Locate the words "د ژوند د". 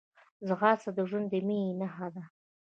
0.97-1.33